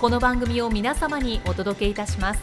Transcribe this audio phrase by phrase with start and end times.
[0.00, 2.40] この番組を皆様にお届けいたします。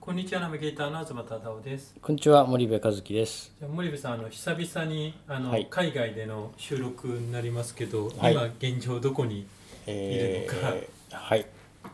[0.00, 1.94] こんにちはナビゲーターの東忠夫です。
[2.00, 3.52] こんにちは森部和樹です。
[3.58, 5.66] じゃあ森部さんあの久々にあの、はい。
[5.68, 8.32] 海外での収録になりますけど、はい。
[8.32, 9.46] 今現状どこに
[9.86, 10.74] えいるのか。
[11.10, 11.46] ーはい。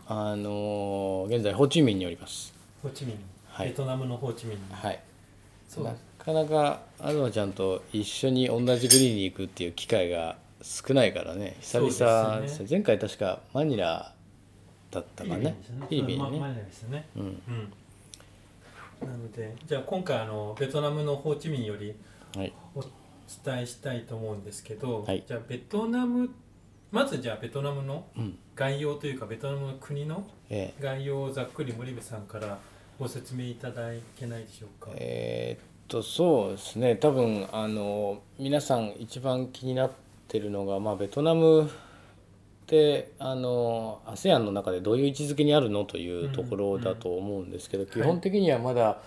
[0.06, 2.54] あのー現在ホーチミンにおります。
[2.84, 3.70] ホーチミン、はい。
[3.70, 5.00] ベトナムのホーチミンに、はい。
[5.68, 10.36] そうなかなか東ちゃんと一緒に同じ国に行くっていう機会が
[10.66, 11.56] 少ないからね。
[11.60, 14.14] 久々ですね前回確かマニラ
[14.90, 16.32] だったかねフィリピン
[16.90, 17.06] ね。
[17.16, 17.22] うん。
[17.22, 17.72] うん
[19.00, 21.94] なのでじゃあ今回あのベトナムのホーチミンより
[22.34, 22.52] はい。
[22.74, 26.30] お伝えしたいと思うんですけど、はいじゃあベトナム
[26.90, 28.38] まずじゃあベトナムのうん。
[28.56, 32.56] 概要というかベトナムの国のえ概要をざっくり森部さんから
[32.98, 34.90] ご説明いただけないでしょうか？
[34.92, 36.96] ーえーっとそうですね。
[36.96, 40.03] 多分あの皆さん一番気になって
[40.40, 41.68] るのがまあベトナムっ
[42.66, 49.00] てあの ASEAN の中でどういう位置づけにあるのというところだと思うんですけど、基本的にはまだ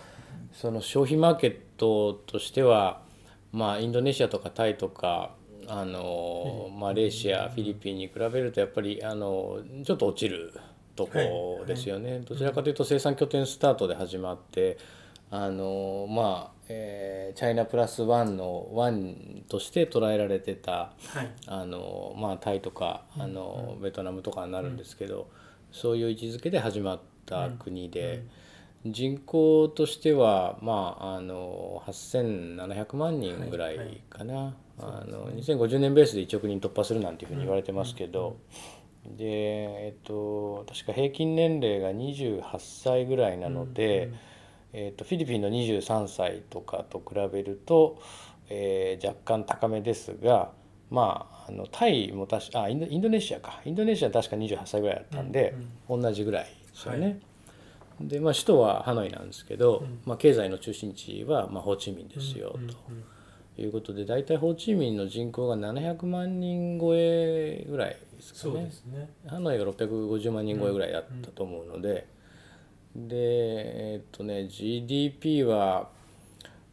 [0.53, 3.01] その消費マーケットとしては、
[3.51, 5.31] まあ、インドネシアとかタイとか
[5.67, 10.53] あのマレーシアフィリピンに比べるとやっぱりあのちょっと落ちる
[10.95, 14.77] とこですよね、どちらかというと生産拠点スタートで始まって
[15.29, 21.31] あのまあ、えーチャイナプラスワンのワンとして捉えられてたはい。
[21.45, 25.29] あのまあタイとかあのベトナムとかになるんですけど、
[25.71, 28.23] そういう位置づけで始まった国で、
[28.85, 38.37] 人口としてはまああの8700万人ぐらいかな、あの2050年ベースで1億人突破するなんていうふうに言われてますけど、
[39.05, 44.11] でえっと確か平均年齢が28歳ぐらいなので、
[44.73, 48.01] えー、とフィリピンの23歳とかと比べると、
[48.49, 50.51] えー若干高めですが
[50.89, 55.55] まああのタイも確かあインドインドネシアかインドネシアは確か28歳ぐらいだったんで、
[55.89, 57.19] 同じぐらいですよね。
[57.99, 62.55] でまあ、首都はハノイなんですけど、まあ、経済の中心地は、まあ、ホーチミンですよ、
[63.55, 68.65] ということで大体ホーチミンの人口が700万人超えぐらいですかね。
[68.65, 69.09] ですね。
[69.25, 72.07] ハノイが650万人超えぐらいだったと思うので、
[72.97, 75.89] でえっとね GDP は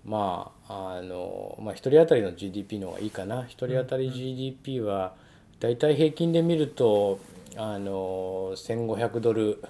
[0.04, 3.42] まああのまあ1人当たりの GDP の方がいいかな。
[3.42, 5.14] 1人当たり GDP は
[5.60, 7.20] 大体平均で見ると
[7.56, 9.62] あの1500ドル、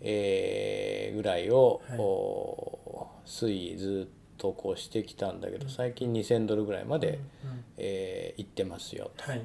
[0.00, 1.98] えーぐらいを、はい。
[1.98, 7.18] お推移ずっとこうしてきたんだけど最近2000ドルぐらいまで、
[7.76, 9.10] えー行ってますよ。
[9.16, 9.24] と。
[9.24, 9.42] はい。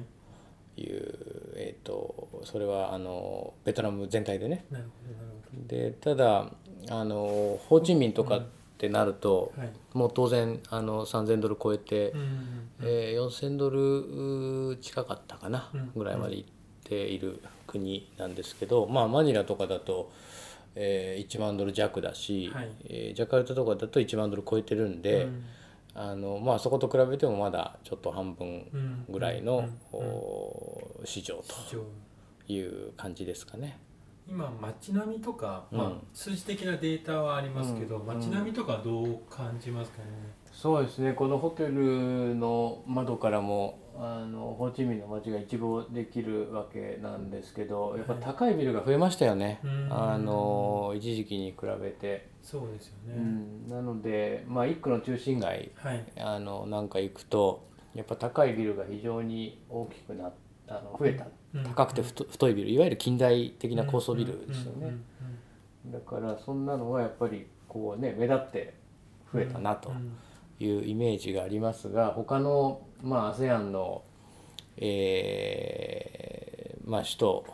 [0.76, 1.18] いう、
[1.56, 4.64] えー、とそれはあのベトナム全体でね。
[4.70, 5.31] なるほど
[5.72, 6.50] でただ
[6.90, 8.42] あのホーチミンとかっ
[8.76, 9.62] てなると、ど。
[9.62, 9.72] はい。
[9.94, 15.92] もう当然あの3000ドル超えて、うんえー4000ドル近かったかな、うん。
[15.96, 16.48] ぐらいまで行っ
[16.84, 20.12] ている国なんですけど、まあ、マニラとかだと、
[20.74, 22.70] えー1万ドル弱だし、はい。
[22.84, 25.44] えージャカルタとかだと1万ドル超えてるんで、うん。
[25.94, 29.04] あのまあ、そこと比べてもまだちょっと半分うん。
[29.08, 29.68] ぐらいの、
[31.04, 33.78] 市場という感じですかね。
[34.28, 35.78] 今街並みとか、うん。
[35.78, 38.06] まあ数字的なデータはありますけど、うん。
[38.06, 40.04] 街並みとかどう感じますかね？
[40.52, 41.12] そうですね。
[41.12, 49.88] このホテルの窓からもあのホーチミンの街が一望できるわけなんですけどやっぱ高いビルが増えましたよね、うん。
[49.90, 53.14] あの一時期に比べて、そうですよね。
[53.16, 53.68] うん。
[53.68, 56.04] なので、まあ、一区の中心街はい。
[56.18, 60.32] あのなんか行くとやっぱ高いビルが非常に大きくな
[60.68, 61.24] あの増えた。
[61.24, 61.30] うん
[61.64, 64.94] 高くて太太いビルいわゆる近代的な高層ビルですよね、
[65.86, 68.74] だからそんなのはやっぱりこうね目立って
[69.32, 69.90] 増えたなと。
[69.90, 70.16] うん
[70.64, 74.02] いうイメージがありますが他の、まあ、ASEAN の、
[74.76, 77.44] えーまあ、首都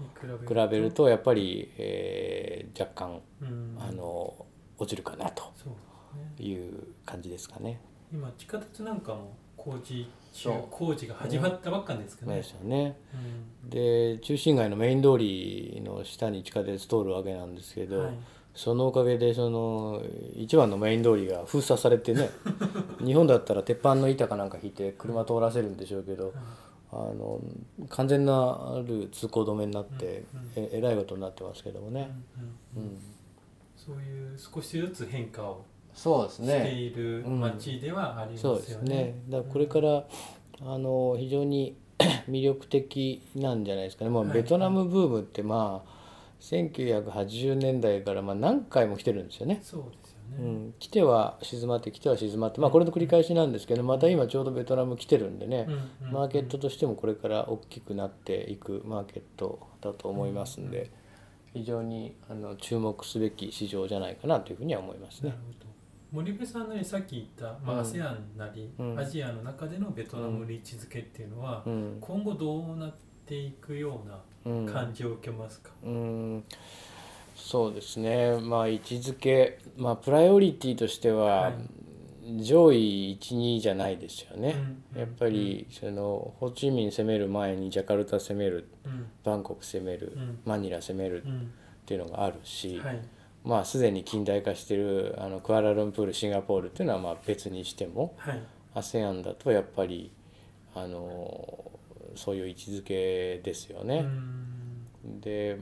[0.00, 0.08] に
[0.46, 1.08] 比べると。
[1.08, 3.76] やっぱり、えー若干うん。
[3.78, 4.46] あの
[4.78, 5.52] 落ちるかなと
[6.40, 7.80] いう感じですかね。
[8.12, 10.08] 今地下鉄なんかも工事
[10.70, 12.36] 工事が始まったばっかですかね。
[12.36, 12.96] ですよね。
[13.64, 13.70] うん。
[13.70, 18.12] で中心街のメイン通りの下に地下鉄通るわけなんですけど、はい。
[18.54, 20.02] そのおかげでその
[20.34, 22.30] 一番のメイン通りが封鎖されてね
[23.02, 26.34] 日本だったら鉄板の板かなんか引いて車通らせるんでしょうけど
[26.92, 27.40] あの
[27.88, 32.14] 完全なる通行止めになって、うんええらいことになってますけどもね。
[32.76, 32.88] うんうん。
[32.88, 32.98] うん。
[33.74, 38.64] そういう少しずつ変化をそうですしているうん街ではありますそうよね。
[38.64, 39.14] ですね。
[39.28, 40.04] だからこれから、
[40.64, 41.76] あの非常に
[42.28, 44.10] 魅力的なんじゃないですかね。
[44.10, 46.02] まあ、はいベトナムブームってまあ
[46.40, 49.60] 1980年代からまあ何回も来てるんですよね。
[49.62, 50.48] そうですようね。
[50.68, 55.70] ん、来ては静まって来ては静まってまあこれの繰り返しなんですけどまた今ちょうどベトナム来てるんでねう
[56.04, 60.90] んうんマーケットとしてもこれから大きくなっていくマーケットだと思いますんで
[61.52, 65.42] 非常にあの注目すべき市場じゃないかなというふうには思いますねなる。
[65.60, 65.71] ほど。
[66.12, 67.86] 森部さんのねさっき言った、まあ、うん。
[67.86, 68.98] ASEAN なり、うん。
[68.98, 71.96] アジアの中でのベトナムの位置づけっていうのは、うん。
[72.00, 72.94] 今後どうなっ
[73.24, 74.00] ていくよ
[74.44, 74.66] ううん。
[74.66, 76.44] な感じを受けますか、うん。
[77.34, 78.38] そうですね。
[78.40, 81.54] まあ位置づけまあプライオリティとしては、はい。
[82.40, 84.54] 上位12じゃないですよね、
[84.94, 85.00] うん。
[85.00, 89.06] やっぱりそのホーチミン攻める前にジャカルタ攻めるうん。
[89.24, 90.38] バンコク攻める、うん。
[90.44, 91.52] マニラ攻めるっうん
[91.84, 93.02] ていうのがあるし、はい
[93.44, 98.42] まあすでに近代化してるあのクアラルンプールシンガポールっていうのはまあ別にしてもはい。
[98.74, 100.10] ASEAN だとやっぱり
[100.74, 101.70] あの
[102.14, 104.06] そういう位置づけですよね。
[105.04, 105.20] うん。
[105.20, 105.58] で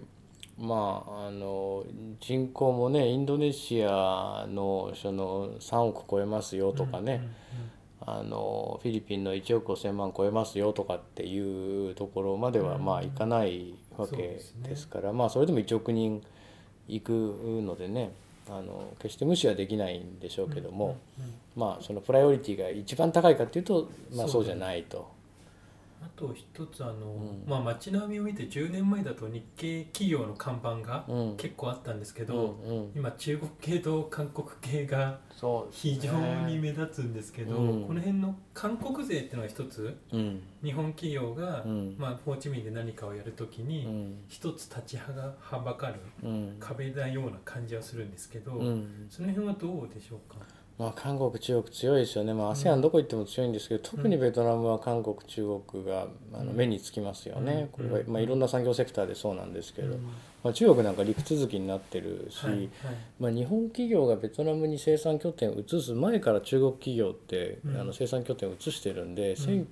[0.59, 1.85] まああの
[2.21, 7.27] 人口もねインドネシアのその3億超えますよとかね、
[8.01, 12.85] あのフィリピンの1億5,000万超えますよとかっていうところまではうん。
[12.85, 16.23] まあいかないわけですから、まあそれでも1億人
[16.95, 17.11] 行く
[17.65, 18.13] のでね
[18.49, 20.97] あの決して無視はできないんでしょうけども、
[21.57, 25.20] まあそのプライオリティが一番高いかっていうとまあそうじゃないと。
[26.03, 27.45] あと一つあの、ん。
[27.47, 31.37] まあ街並みを見て10年前だと日系企業の看板がうん。
[31.37, 32.93] 結構あったんですけうど、んうん。
[32.95, 36.13] 今中国系と韓国系がそうです非常
[36.47, 37.87] にね目立つんですけど、うん。
[37.87, 40.43] この辺の韓国勢っていうのは一つうん。
[40.63, 41.95] 日本企業が、うん。
[41.99, 44.25] まあ、ホーチミンで何かをやるときうにん。
[44.29, 46.57] 一つ立ちはがはばかるうん。
[46.59, 49.07] 壁だような感じはするんですけど、うん。
[49.11, 50.39] その辺はどうでしょうか？
[50.81, 60.03] まあ、韓国、中国強いですよね、まあ、ASEAN どこ行っても強いんですけど、特にベトナムは韓国、中国があのうん目につきますよね、これは、まあ、いろんな産業セクターでそうなんですけど、うん。
[60.43, 62.55] まあ、中国なんか陸続きになってるし、はい。
[62.55, 62.71] はい。
[63.19, 67.77] まあ、日本企業がベトナムに生産拠点を移す前から中国企業って、うん。
[67.79, 69.69] あの生産拠点を移してるんで、うん。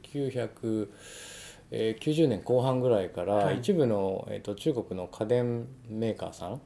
[1.71, 3.61] 1990年後半ぐらいから、はい。
[3.61, 6.61] 一部の、えー、と中国の家電メーカーさん。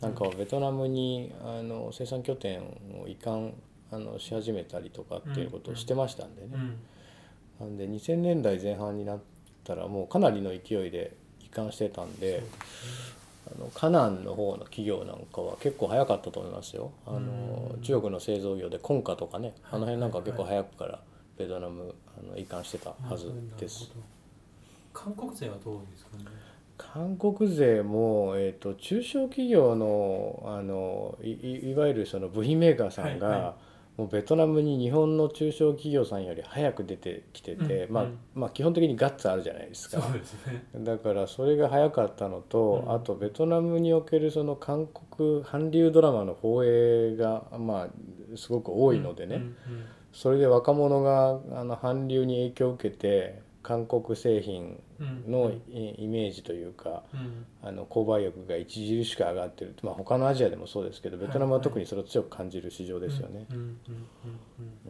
[0.00, 2.60] なんかはベトナムにあの生産拠点
[3.02, 3.52] を移管
[3.92, 6.78] あのし始めたりとかっていうことをしてましたんでね、うん。
[7.60, 9.20] なんで2000年代前半になっ
[9.64, 12.42] たらもうかなりの勢いで移管してたんで
[13.46, 16.92] あのカナンの方の企業なんかは結構早かったと思いますよ。
[17.06, 17.82] あのうん。
[17.82, 19.76] 中国の製造業でコンカとかねはい。
[19.76, 21.00] あの辺なんか結構早くから
[21.36, 23.90] ベトナムあの移管してたはずです。
[24.92, 26.24] 韓国勢はどうですかね？
[26.76, 33.56] 韓国勢も、えー、と中小企業のあのいいいわゆるその部品メーカーさんが、はいは
[34.00, 38.08] もうベトナムに日本の中小企業さんより早く出てきてて、まあうん。
[38.08, 39.98] うんまあ基本的にガッツあるじゃないですか。
[39.98, 40.64] ね。
[40.76, 42.94] だからそれが早かったのと、うん。
[42.94, 49.42] あとベトナムにおけるその韓国韓流ドラマの放映がまあすごく多いのでね、
[50.14, 57.46] それで若者があの韓流に影響を受けて韓国製品うんのイイメージというか、うん。
[57.62, 63.46] あの購買欲が著しく上がってる、まあ、他のアジアでもそうですけどベトナムは特にそれを強く感じる市場ですよね。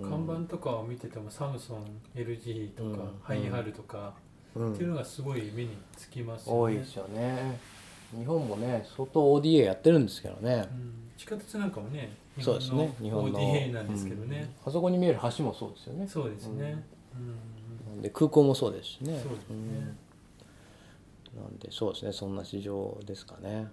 [0.00, 1.84] 看板とかを見ててもサムソン
[2.14, 2.96] LG とか、うん。
[3.22, 4.14] ハイハルとか、
[4.54, 4.72] うん。
[4.72, 6.60] っていうのがすごい目につきますよね。
[6.60, 7.60] 多いですよね。
[8.16, 10.66] 日本もね相当 ODA やってるんですけどね。
[10.72, 10.74] う。
[10.74, 11.10] ん。
[11.18, 12.94] 地下鉄なんかもね日そうですね。
[13.02, 14.70] 日本の ODA なんですけどね、うん。
[14.70, 16.08] あそこに見える橋もそうですよね。
[16.08, 16.82] そうですね、
[17.14, 17.59] うん
[18.02, 19.12] で空港もそうですしね。
[19.12, 19.22] ね。
[19.50, 19.96] うん。
[21.42, 22.12] なんでそうですね。
[22.12, 23.68] そんな市場ですかね。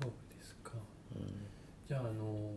[0.00, 0.72] そうですか。
[1.16, 1.48] うん
[1.88, 2.52] じゃああの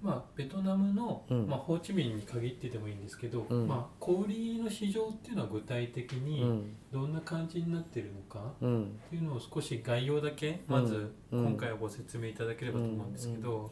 [0.00, 1.46] まあベトナムの、うん。
[1.46, 3.68] まあ、ホーチミンに限ってでもいいんですけど、うん。
[3.68, 6.76] まあ、小売りの市場っていうのは具体的うにん。
[6.92, 8.84] どんな感じになってるのか、うん。
[8.84, 11.44] っていうのを少し概要だけまずうん。
[11.44, 13.70] 今回はご説明いただければと思うんですけど、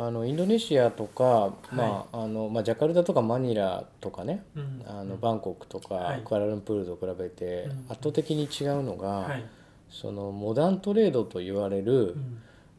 [0.00, 4.82] あのインドネシアとか、まああのまあ、ジャカルタとかマニラとかねうん。
[4.86, 6.22] あのバンコクとか、はい。
[6.24, 7.70] クアラルンプールと比べてうん。
[7.88, 9.44] 圧倒的に違うのが、はい。
[9.90, 12.16] そのモダントレードと言われる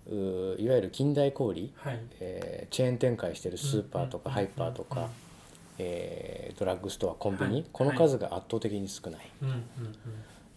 [0.07, 0.55] う、ん。
[0.55, 1.99] ういわゆる近代小売、はい。
[2.21, 4.33] えーチェーン展開してるスーパーとかうん。
[4.35, 5.05] ハイパーとうんうん。
[5.05, 5.11] か、
[5.77, 7.65] えードラッグストアコンビニ、はい。
[7.73, 9.29] この数が圧倒的に少ない。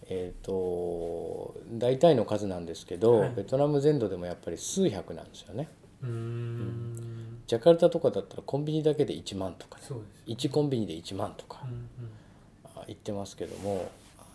[0.09, 3.31] えー、と大体の数なんですけど、はい。
[3.35, 5.67] ベトナム全土でもやっぱり数百なんですよね
[6.03, 11.61] ジャカルタとかだったらコンビニだけで1万とか、ね、そうです1コンビニで1万とか
[12.87, 13.89] 言ってますけども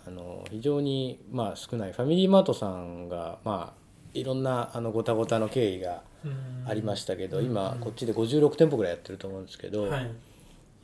[0.06, 1.92] あの非常にまあ少ない。
[1.92, 3.78] ファミリーマートさんがまあ
[4.14, 6.64] いろんなあのごたごたの経緯がうん。
[6.66, 10.10] ありましたけど、うん今こっちで56店舗ぐらいやってると思うんですけど、はい。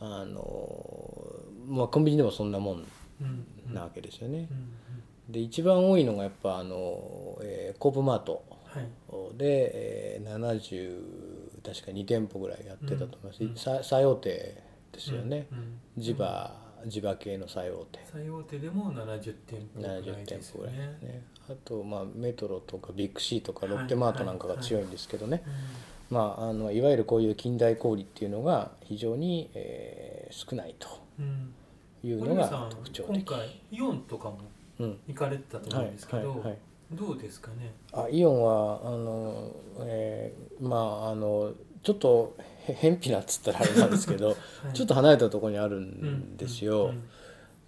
[0.00, 0.44] あの
[1.66, 2.84] まあ、コンビニでもそんなもん
[3.72, 4.46] なわけですよね。
[5.28, 5.30] う。
[5.30, 5.32] ん。
[5.32, 8.44] で一番多いのがやっぱあの、えーコープマート。
[8.66, 8.88] はい
[9.36, 14.30] で、えー、70確か2店舗ぐらいやってたと思います、うんさ最大手
[14.92, 18.00] ですよね、うんうん地場地場系の最大手。
[18.12, 21.22] 最大手でも70店舗ぐらい70店です舗ぐらいよねね。
[21.48, 25.42] あとまあメトロとかビッグシーとかはいロッテマートなんかが強いんですけどね、
[26.10, 30.88] うまあ、あのいわゆるこういう近代小売っていうのが非常に、えー少ないと
[31.22, 31.54] んうん。
[32.02, 33.24] いうのが特徴的。
[33.24, 34.38] 今回イオンとかも
[34.80, 34.98] うん。
[35.06, 36.58] 行かれてたと思うんですけど、はいはいはい
[36.92, 37.72] どうですかね？
[37.92, 42.36] あイオンはあの、えーまああのちょっと
[42.66, 44.36] へ偏僻なっつったらあれなんですけど、
[44.72, 46.86] ちょっと離れたところにあるんですよ。
[46.86, 47.02] うん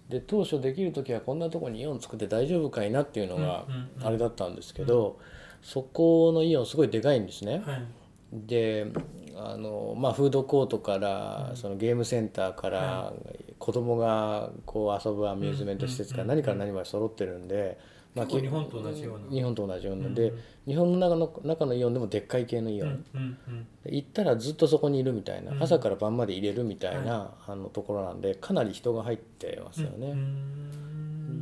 [0.09, 4.07] で当初できる時はこんなところにイオン作って大丈夫かいなっていうのがうんうんうん。
[4.07, 5.19] あれだったんですけど、
[5.61, 7.61] そこのイオンすごいでかいんですね。
[7.65, 7.83] はい。
[8.31, 8.87] で
[9.35, 11.57] あの、まあ、フードコートから、うん。
[11.57, 13.13] そのゲームセンターから、は
[13.59, 17.77] 子供がこう遊ぶアミューズメント施設からうんうん何から何まで揃ってるんで、
[18.25, 19.29] き結構日本と同じような。
[19.29, 20.15] 日本と同じようなうん。
[20.15, 20.33] で、
[20.65, 23.05] 日本の中の中のイオンでもでっかい系のイオン、うん。
[23.13, 23.37] うん。
[23.47, 23.67] うん。
[23.85, 25.63] 行ったらずっとそこにいるみたいな、うん。
[25.63, 30.15] 朝から晩まで入れるみたいな、あのところなんでかなり人が入ってますよね。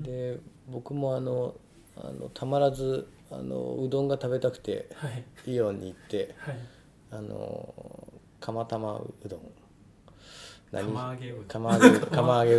[0.03, 0.39] で
[0.71, 1.55] 僕もあの
[1.97, 5.23] あのたまらずあのうどんが食べたくてはい。
[5.51, 6.57] イオンに行ってはい。
[7.11, 7.73] あの
[8.39, 9.39] 釜玉うどん。
[10.71, 10.85] 何？
[10.87, 11.35] 釜揚げう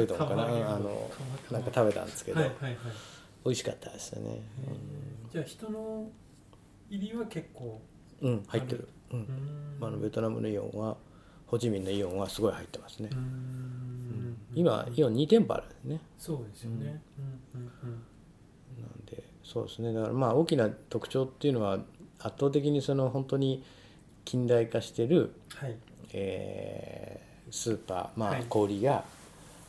[0.07, 0.19] どん。
[0.19, 0.45] かな？
[0.45, 1.11] あの
[1.51, 2.77] 釜なんか食べたんですけど、はいはいはい
[3.47, 4.41] 美味しかったですよね。
[5.31, 6.11] じゃあ人の
[6.91, 7.81] 入りは結構
[8.21, 9.19] うん、うん入ってる、うん。
[9.81, 9.87] うん。
[9.87, 10.97] あのベトナムのイオンは
[11.47, 13.09] ホチミンのイオンはすごい入ってますね。
[13.13, 14.37] う、ん。
[14.53, 16.01] 今イオン2店舗あるんですね。
[16.19, 17.01] そうですよね。
[17.55, 17.61] うん。
[17.61, 18.03] うんうん
[18.81, 19.93] なんでそうですね。
[19.93, 21.75] だからまあ大きな特徴っていうのは
[22.19, 23.63] 圧倒的にその本当に
[24.25, 25.77] 近代化してる、はい。
[26.13, 28.45] えースーパーまあはい。
[28.49, 29.05] 小売が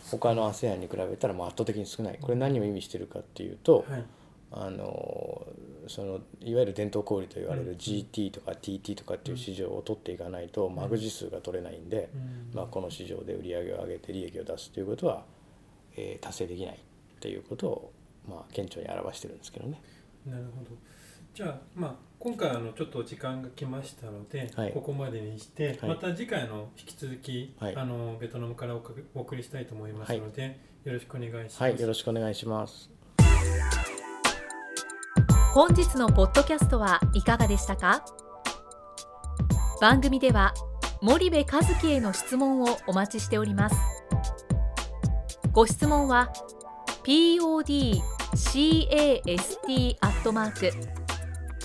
[0.09, 2.17] 他の ASEAN に比べたらもう圧倒的に少ない。
[2.21, 4.05] これ何を意味してるかっていうと、はい。
[4.49, 5.45] あの
[5.87, 7.77] そのいわゆる伝統小売と言われるうん。
[7.77, 12.55] GT とか TT とかっていう市場を取っていかないと間口数が取れないんで、うん。
[12.55, 15.23] まあ、この市場で売り上げを上げて利益を出すということは、
[15.97, 17.91] えー達成できないっていうことを、
[18.27, 19.81] まあ、顕著に表してるんですけどね。
[20.25, 20.71] なるほど。
[21.33, 24.71] じゃあまあ今回あのちょっと時間が来ましたので、はい。
[24.73, 25.89] ここまでにして、はい。
[25.89, 27.75] また次回の引き続き、はい。
[27.75, 31.61] あのベトナムからおかお送りしたいと思いますので、よろしくお願いします。
[31.61, 32.89] はい、よろしくお願いします。
[35.53, 38.03] 本日のポッドキャストはいかがでしたか？
[39.79, 40.55] 番組では
[41.01, 43.75] 森部和樹への質問をお待ちしております。
[45.51, 46.33] ご質問は
[47.03, 47.97] podcast
[50.01, 51.06] アットマーク